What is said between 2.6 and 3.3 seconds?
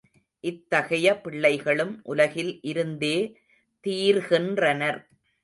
இருந்தே